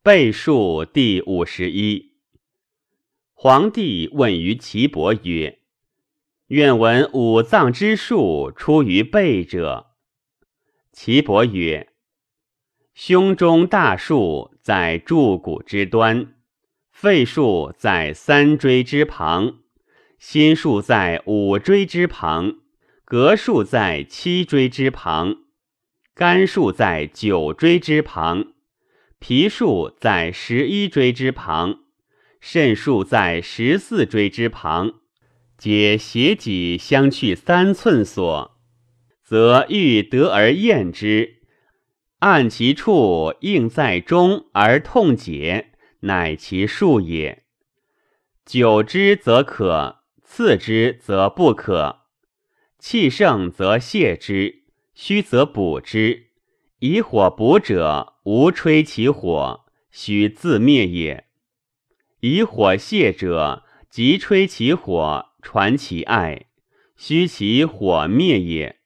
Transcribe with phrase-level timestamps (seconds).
[0.00, 2.12] 背数第五十一。
[3.34, 5.58] 皇帝问于岐伯曰
[6.48, 9.96] ：“愿闻五脏之术出于背者。”
[10.92, 11.88] 岐伯曰
[12.94, 16.36] ：“胸中大数在柱骨之端，
[16.92, 19.58] 肺数在三椎之旁，
[20.20, 22.60] 心数在五椎之旁，
[23.04, 25.38] 膈数在七椎之旁，
[26.14, 28.52] 肝数在九椎之旁。”
[29.20, 31.80] 脾数在十一椎之旁，
[32.40, 35.00] 肾数在十四椎之旁，
[35.56, 38.56] 皆斜脊相去三寸所，
[39.24, 41.40] 则欲得而厌之，
[42.20, 47.42] 按其处应在中而痛解，乃其数也。
[48.46, 52.02] 久之则可，次之则不可。
[52.78, 54.62] 气盛则泻之，
[54.94, 56.27] 虚则补之。
[56.80, 61.24] 以火补者，无吹其火，须自灭也；
[62.20, 66.46] 以火泄者，即吹其火，传其爱，
[66.96, 68.77] 须其火灭也。